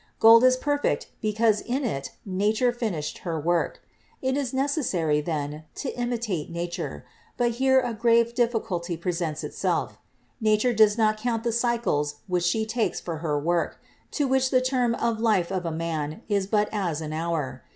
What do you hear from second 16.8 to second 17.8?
an hour.